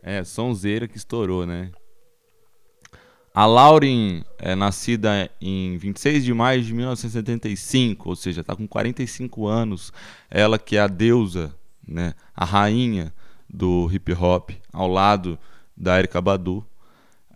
[0.01, 1.69] É, sonzeira que estourou, né?
[3.31, 9.45] A Lauren é nascida em 26 de maio de 1975, ou seja, está com 45
[9.45, 9.93] anos.
[10.27, 11.55] Ela que é a deusa,
[11.87, 13.13] né, a rainha
[13.47, 15.37] do hip hop, ao lado
[15.77, 16.65] da Erykah Badu.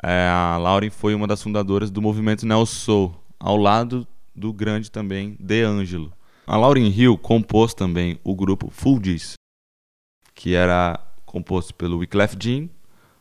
[0.01, 4.91] É, a Lauren foi uma das fundadoras do movimento Neo Soul, ao lado do grande
[4.91, 6.11] também De Angelo.
[6.45, 9.33] A Lauren Hill compôs também o grupo Fugees,
[10.33, 12.69] que era composto pelo Wyclef Jean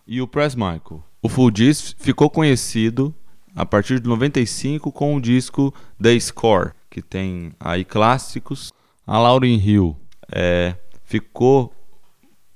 [0.07, 1.03] e o Press Michael.
[1.23, 3.15] O Fugees ficou conhecido
[3.57, 8.73] a partir de 95 com o disco The Score, que tem aí clássicos.
[9.07, 9.97] A Lauren Hill
[10.31, 11.73] é, ficou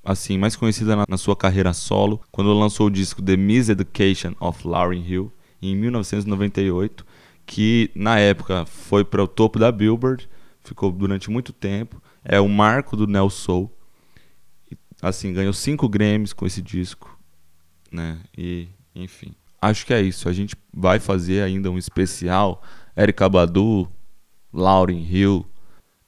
[0.04, 4.66] assim mais conhecida na, na, sua carreira solo quando lançou o disco The Miseducation of
[4.66, 7.04] Lauryn Hill em 1998,
[7.48, 10.28] que na época foi para o topo da Billboard,
[10.60, 13.74] ficou durante muito tempo, é o marco do Neo Soul.
[15.00, 17.18] Assim, ganhou cinco Grammys com esse disco,
[17.90, 18.18] né?
[18.36, 20.28] E enfim, acho que é isso.
[20.28, 22.62] A gente vai fazer ainda um especial
[22.94, 23.88] Erykah Badu,
[24.52, 25.46] Lauryn Hill,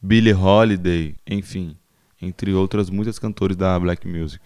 [0.02, 1.74] Billie Holiday, enfim,
[2.20, 4.44] entre outras muitas cantores da Black Music.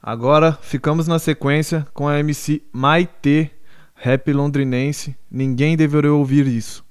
[0.00, 3.50] Agora ficamos na sequência com a MC Maite,
[3.96, 5.16] rap londrinense.
[5.30, 6.84] Ninguém deveria ouvir isso.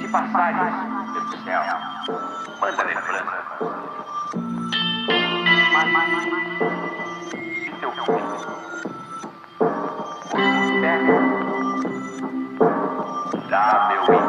[0.00, 0.98] Se passares
[1.48, 1.62] céu,
[2.60, 3.24] manda lembrança.
[5.72, 5.88] Mas,
[7.64, 8.08] se teu filho
[13.48, 14.27] Dá meu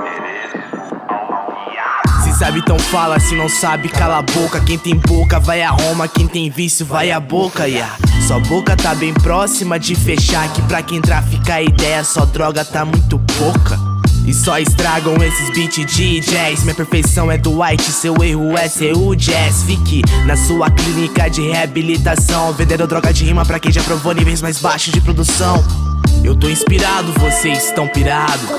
[2.50, 4.60] sabe, então fala, se não sabe, cala a boca.
[4.60, 7.95] Quem tem boca vai a Roma, quem tem vício vai a boca, yeah.
[8.28, 10.52] Sua boca tá bem próxima de fechar.
[10.54, 13.80] Que pra quem trafica ideia, só droga tá muito pouca.
[14.26, 16.64] E só estragam esses beat de jazz.
[16.64, 19.64] Minha perfeição é do white, seu erro é ser o jazz.
[19.64, 22.52] Fique na sua clínica de reabilitação.
[22.54, 25.64] Vendendo droga de rima pra quem já provou níveis mais baixos de produção.
[26.24, 28.50] Eu tô inspirado, vocês estão pirados.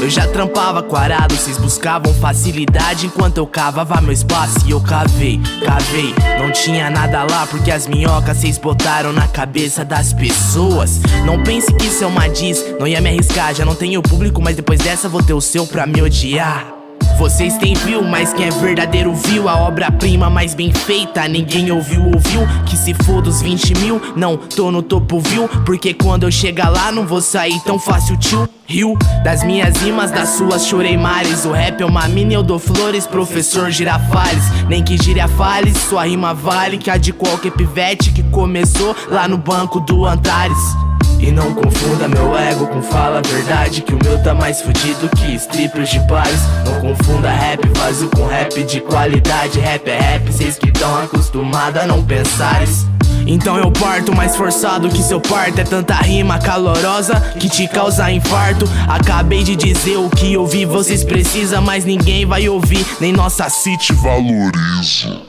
[0.00, 5.40] Eu já trampava quarado, vocês buscavam facilidade enquanto eu cavava meu espaço e eu cavei,
[5.64, 6.14] cavei.
[6.38, 11.00] Não tinha nada lá porque as minhocas vocês botaram na cabeça das pessoas.
[11.26, 14.40] Não pense que isso é uma diz, não ia me arriscar, já não tenho público,
[14.40, 16.79] mas depois dessa vou ter o seu pra me odiar.
[17.20, 21.28] Vocês têm view, mas quem é verdadeiro viu a obra-prima mais bem feita.
[21.28, 22.40] Ninguém ouviu, ouviu.
[22.64, 25.46] Que se for dos 20 mil, não tô no topo, viu?
[25.66, 28.48] Porque quando eu chegar lá, não vou sair tão fácil, tio.
[28.66, 31.44] Rio das minhas rimas, das suas chorei mares.
[31.44, 34.44] O rap é uma mina, eu dou flores, professor Girafales.
[34.66, 38.96] Nem que gire a fales, sua rima vale que a de qualquer pivete que começou
[39.10, 40.89] lá no banco do Antares.
[41.22, 45.34] E não confunda meu ego com fala verdade Que o meu tá mais fudido que
[45.34, 46.40] strippers de pares.
[46.64, 49.60] Não confunda rap vazio com rap de qualidade.
[49.60, 52.86] Rap é rap, cês que tão acostumados a não pensares.
[53.26, 55.60] Então eu parto mais forçado que seu parto.
[55.60, 58.64] É tanta rima calorosa que te causa infarto.
[58.88, 63.92] Acabei de dizer o que ouvi, vocês precisam Mas ninguém vai ouvir, nem nossa city
[63.92, 65.20] valoriza.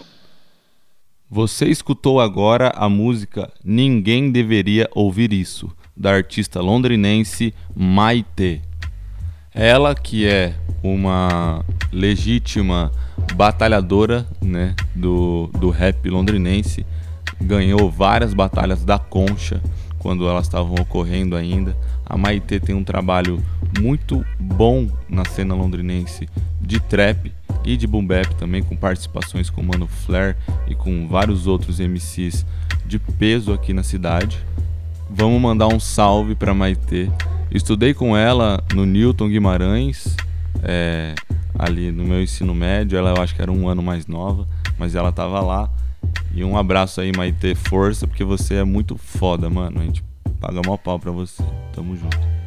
[1.29, 5.69] Você escutou agora a música Ninguém Deveria Ouvir Isso
[6.01, 8.61] da artista londrinense Maite.
[9.53, 12.91] Ela que é uma legítima
[13.35, 16.85] batalhadora né, do, do rap londrinense,
[17.39, 19.61] ganhou várias batalhas da Concha
[19.99, 21.77] quando elas estavam ocorrendo ainda.
[22.03, 23.43] A Maite tem um trabalho
[23.79, 26.27] muito bom na cena londrinense
[26.59, 27.31] de trap
[27.63, 30.35] e de boom bap também, com participações com Mano Flair
[30.67, 32.43] e com vários outros MCs
[32.87, 34.43] de peso aqui na cidade.
[35.13, 37.09] Vamos mandar um salve para Maitê.
[37.51, 40.15] Estudei com ela no Newton Guimarães,
[40.63, 41.13] é,
[41.59, 42.97] ali no meu ensino médio.
[42.97, 44.47] Ela eu acho que era um ano mais nova,
[44.77, 45.69] mas ela tava lá.
[46.33, 47.53] E um abraço aí, Maitê.
[47.53, 49.81] Força, porque você é muito foda, mano.
[49.81, 50.01] A gente
[50.39, 51.43] paga mó pau pra você.
[51.73, 52.40] Tamo junto.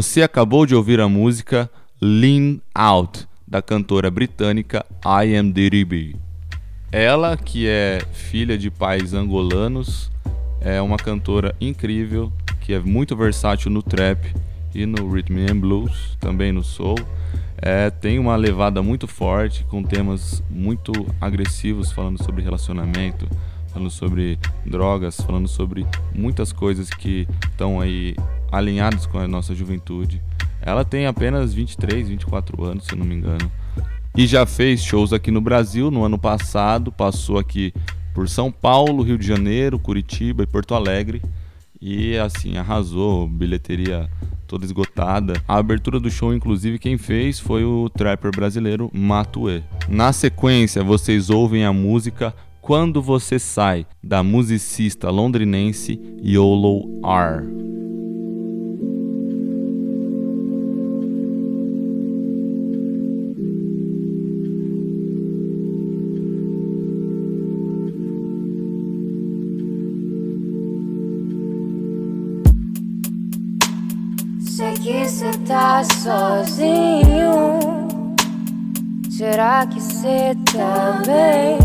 [0.00, 1.70] Você acabou de ouvir a música
[2.00, 6.16] Lean Out, da cantora britânica I Am DDB.
[6.90, 10.10] Ela, que é filha de pais angolanos,
[10.58, 12.32] é uma cantora incrível,
[12.62, 14.34] que é muito versátil no trap
[14.74, 16.96] e no rhythm and blues, também no soul.
[17.58, 23.28] É, tem uma levada muito forte, com temas muito agressivos, falando sobre relacionamento,
[23.70, 25.84] falando sobre drogas, falando sobre
[26.14, 28.16] muitas coisas que estão aí
[28.50, 30.22] alinhados com a nossa juventude.
[30.62, 33.50] Ela tem apenas 23, 24 anos, se não me engano.
[34.16, 37.72] E já fez shows aqui no Brasil no ano passado, passou aqui
[38.14, 41.22] por São Paulo, Rio de Janeiro, Curitiba e Porto Alegre.
[41.80, 44.10] E assim, arrasou, bilheteria
[44.46, 45.40] toda esgotada.
[45.48, 49.62] A abertura do show, inclusive, quem fez foi o trapper brasileiro Matue.
[49.88, 57.46] Na sequência, vocês ouvem a música Quando Você Sai, da musicista londrinense YOLO R.
[75.60, 77.58] tá sozinho?
[79.10, 81.58] Será que cê tá bem?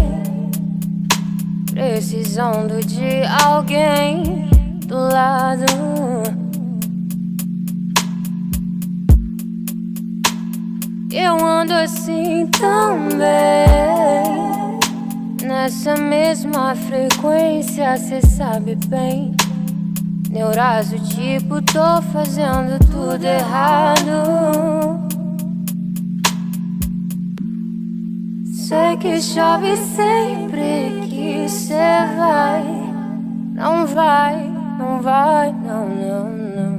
[1.71, 4.49] Precisando de alguém
[4.85, 5.65] do lado.
[11.13, 13.65] Eu ando assim também.
[15.41, 19.34] Nessa mesma frequência, cê sabe bem.
[20.35, 24.99] Neurase tipo, tô fazendo tudo errado.
[28.53, 31.73] Sei que chove sempre que cê
[32.17, 32.65] vai.
[33.53, 36.75] Não vai, não vai, não, não, não.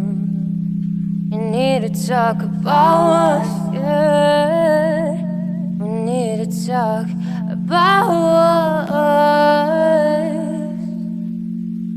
[1.31, 5.15] We need to talk about us, yeah.
[5.81, 7.09] We need to talk
[7.51, 9.17] about us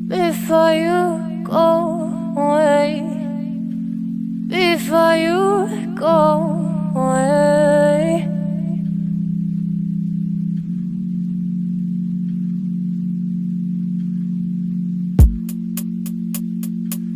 [0.07, 3.01] before you go away.
[4.47, 6.55] Before you go
[6.95, 8.27] away.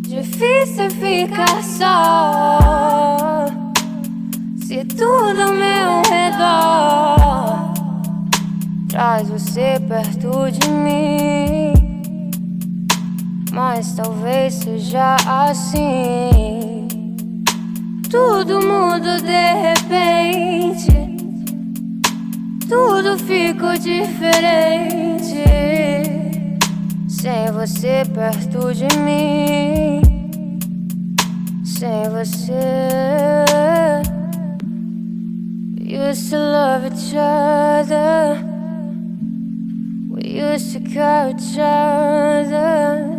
[0.01, 3.47] Difícil ficar só
[4.57, 7.73] Se tudo ao meu redor
[8.89, 11.82] Traz você perto de mim
[13.53, 16.87] Mas talvez seja assim.
[18.09, 20.91] Tudo muda de repente.
[22.67, 25.43] Tudo ficou diferente.
[27.07, 30.01] Sem você perto de mim,
[31.63, 32.51] sem você.
[35.79, 38.43] We used to love each other,
[40.09, 43.12] we used to care each other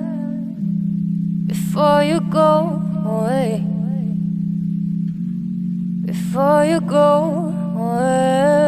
[1.74, 3.58] before you go away,
[6.06, 8.63] before you go away.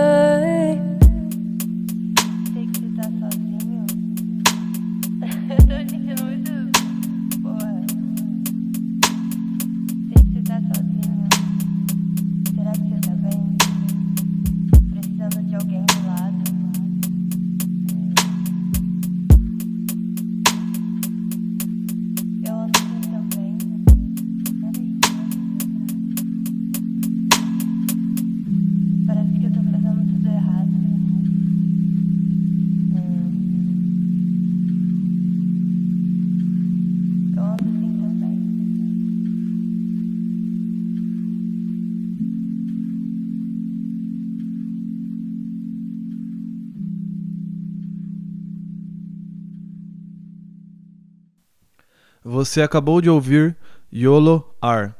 [52.28, 53.56] Você acabou de ouvir
[53.92, 54.92] YOLO R.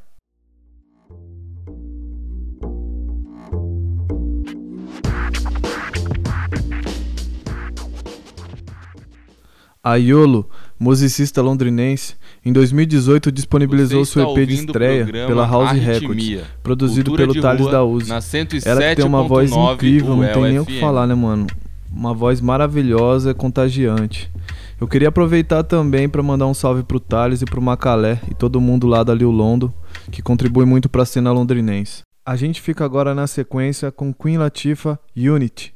[9.82, 10.48] A Yolo,
[10.78, 12.14] musicista londrinense,
[12.44, 17.82] em 2018 disponibilizou seu EP de estreia pela House Arritmia, Records, produzido pelo Thales da
[17.82, 18.12] Uzi.
[18.64, 21.48] Ela que tem uma voz 107.9 incrível, não tem nem o que falar, né, mano?
[21.90, 24.30] Uma voz maravilhosa, contagiante.
[24.78, 28.60] Eu queria aproveitar também para mandar um salve pro Thales e pro Macalé e todo
[28.60, 29.72] mundo lá da Lil Londo,
[30.12, 32.02] que contribui muito pra cena londrinense.
[32.26, 34.98] A gente fica agora na sequência com Queen Latifah.
[35.16, 35.75] U-N-I-T-Y,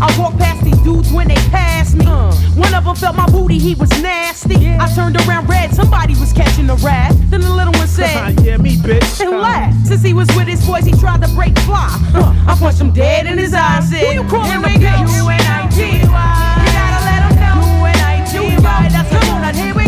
[0.00, 2.06] I walked past these dudes when they passed me.
[2.06, 2.32] Uh.
[2.54, 4.68] One of them felt my booty, he was nasty.
[4.70, 7.14] I turned around red, somebody was catching a rat.
[7.30, 9.20] Then the little one said, Yeah, me, bitch.
[9.20, 9.86] and laughed.
[9.86, 11.88] Since he was with his boys, he tried to break fly.
[12.12, 13.88] Huh, I punched him dead in his eyes.
[13.90, 15.18] Said, Who you calling a bitch?
[15.18, 16.02] U-N-I-T-Y.
[16.02, 17.78] You gotta let 'em know.
[17.80, 18.88] U-N-I-T-Y.
[18.90, 19.87] That's come on, here we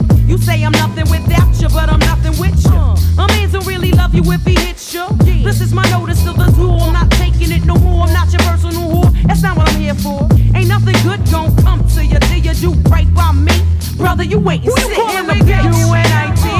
[0.31, 2.71] You say I'm nothing without you, but I'm nothing with you.
[3.21, 5.05] A man don't really love you if he hits you.
[5.43, 6.79] This is my notice to the tool.
[6.79, 8.07] I'm not taking it no more.
[8.07, 9.27] I'm not your personal whore.
[9.27, 10.29] That's not what I'm here for.
[10.55, 13.51] Ain't nothing good gon' come to you till you do right by me.
[13.97, 15.63] Brother, you wait and Who you sit in the a bitch?
[15.67, 16.50] bitch.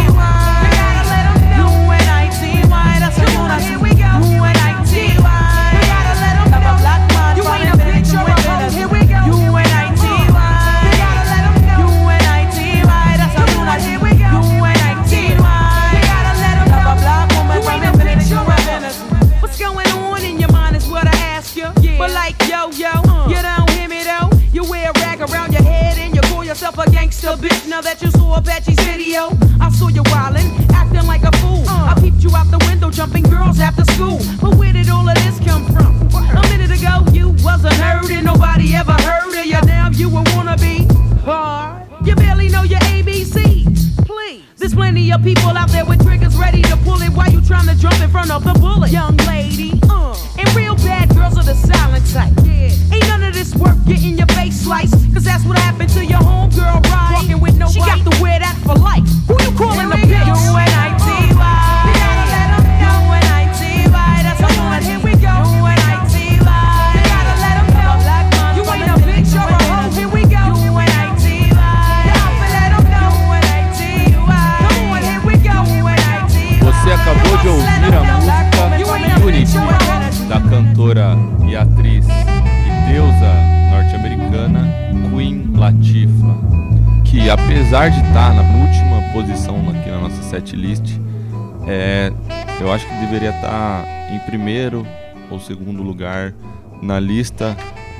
[93.52, 94.88] Estar em primeiro
[95.30, 96.34] ou segundo lugar
[96.82, 97.56] na lista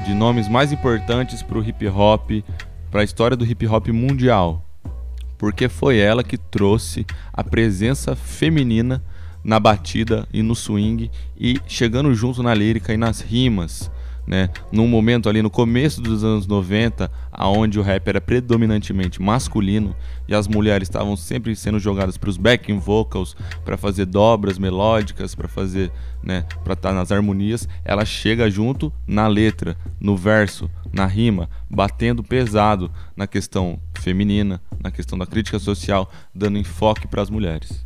[0.06, 2.32] de nomes mais importantes para o hip hop,
[2.90, 4.66] para a história do hip hop mundial
[5.38, 9.04] porque foi ela que trouxe a presença feminina
[9.44, 13.92] na batida e no swing e chegando junto na lírica e nas rimas,
[14.26, 14.50] né?
[14.72, 19.96] Num momento ali no começo dos anos 90, aonde o rap era predominantemente masculino
[20.28, 25.36] e as mulheres estavam sempre sendo jogadas para os backing vocals, para fazer dobras melódicas,
[25.36, 25.92] para fazer,
[26.24, 32.24] né, para estar nas harmonias, ela chega junto na letra, no verso, na rima, batendo
[32.24, 37.86] pesado na questão feminina, na questão da crítica social, dando enfoque para as mulheres.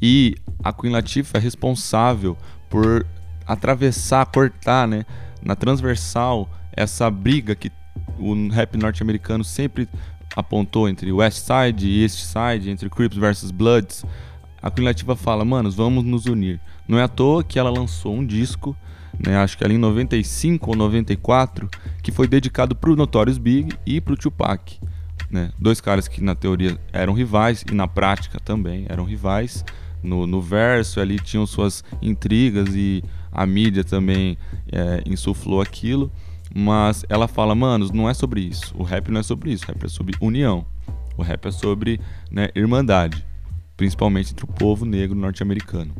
[0.00, 2.36] E a Queen Latifah é responsável
[2.68, 3.06] por
[3.46, 5.04] atravessar, cortar, né,
[5.44, 7.70] na transversal essa briga que
[8.18, 9.88] o rap norte-americano sempre
[10.34, 14.04] apontou entre West Side e East Side, entre Crips versus Bloods.
[14.62, 16.60] A Queen Latifah fala, manos, vamos nos unir.
[16.88, 18.76] Não é à toa que ela lançou um disco,
[19.18, 21.68] né, acho que ali em 95 ou 94,
[22.02, 24.78] que foi dedicado pro Notorious Big e pro Tupac.
[25.30, 25.50] Né?
[25.58, 29.64] Dois caras que na teoria eram rivais e na prática também eram rivais.
[30.02, 34.36] No, no verso ali tinham suas intrigas e a mídia também
[34.70, 36.12] é, insuflou aquilo.
[36.54, 38.74] Mas ela fala, manos, não é sobre isso.
[38.76, 39.64] O rap não é sobre isso.
[39.64, 40.66] O rap é sobre união.
[41.16, 41.98] O rap é sobre
[42.30, 43.24] né, irmandade.
[43.76, 45.94] Principalmente entre o povo negro norte-americano.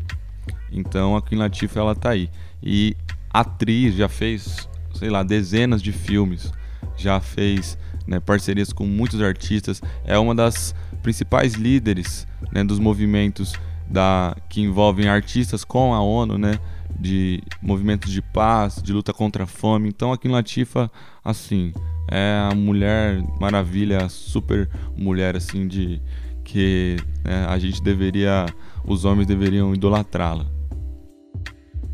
[0.70, 2.28] Então a Queen Latifah ela tá aí.
[2.62, 2.94] E
[3.32, 6.52] atriz, já fez, sei lá, dezenas de filmes.
[6.96, 9.80] Já fez né, parcerias com muitos artistas.
[10.04, 13.54] É uma das principais líderes né, dos movimentos
[13.88, 16.58] da, que envolvem artistas com a ONU, né?
[16.98, 19.88] De movimentos de paz, de luta contra a fome.
[19.88, 20.90] Então aqui em Latifa,
[21.24, 21.72] assim,
[22.10, 26.00] é a mulher maravilha, a super mulher assim de
[26.44, 28.46] que né, a gente deveria,
[28.84, 30.46] os homens deveriam idolatrá-la.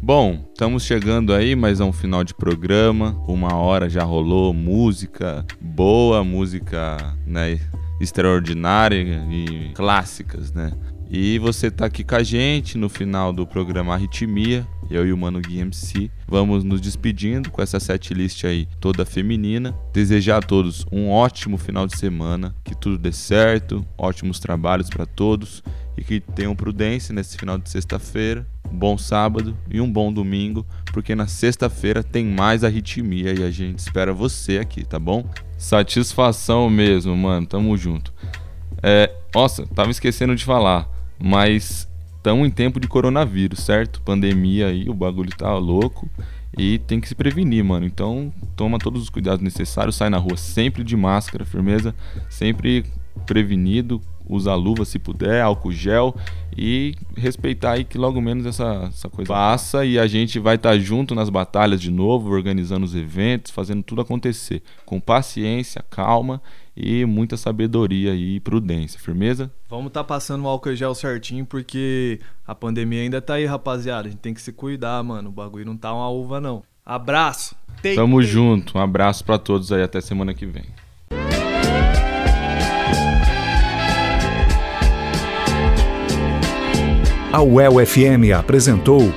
[0.01, 3.21] Bom, estamos chegando aí, mas é um final de programa.
[3.27, 6.97] Uma hora já rolou música boa, música
[7.27, 7.61] né,
[8.01, 10.73] extraordinária e clássicas, né?
[11.11, 15.17] E você tá aqui com a gente no final do programa Arritmia, eu e o
[15.17, 16.11] Mano Gui MC.
[16.27, 19.75] Vamos nos despedindo com essa setlist aí toda feminina.
[19.93, 25.07] Desejar a todos um ótimo final de semana, que tudo dê certo, ótimos trabalhos para
[25.07, 25.63] todos
[25.97, 28.47] e que tenham prudência nesse final de sexta-feira.
[28.71, 33.79] Bom sábado e um bom domingo, porque na sexta-feira tem mais arritmia e a gente
[33.79, 35.29] espera você aqui, tá bom?
[35.57, 37.47] Satisfação mesmo, mano.
[37.47, 38.13] Tamo junto.
[38.83, 44.03] É, nossa, tava esquecendo de falar, mas estamos em tempo de coronavírus, certo?
[44.03, 46.09] Pandemia aí, o bagulho tá louco.
[46.57, 47.87] E tem que se prevenir, mano.
[47.87, 51.95] Então, toma todos os cuidados necessários, sai na rua sempre de máscara, firmeza,
[52.29, 52.85] sempre
[53.27, 56.15] prevenido, usa luva se puder, álcool gel
[56.57, 60.77] e respeitar aí que logo menos essa, essa coisa passa e a gente vai estar
[60.79, 66.43] junto nas batalhas de novo, organizando os eventos, fazendo tudo acontecer com paciência, calma
[66.77, 69.51] e muita sabedoria e prudência, firmeza?
[69.69, 74.07] Vamos tá passando o álcool gel certinho porque a pandemia ainda tá aí, rapaziada.
[74.09, 75.29] A gente tem que se cuidar, mano.
[75.29, 76.63] O bagulho não tá uma uva não.
[76.87, 77.57] Abraço.
[77.83, 78.79] Tem- Tamo junto.
[78.79, 80.65] Um abraço pra todos aí até semana que vem.
[87.31, 89.13] A UEL FM apresentou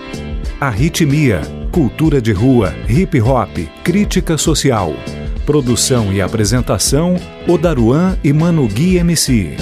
[0.60, 1.42] Arritmia,
[1.72, 4.94] cultura de rua, hip hop, crítica social.
[5.46, 7.16] Produção e apresentação:
[7.48, 9.56] Odaruan e Mano Gui MC.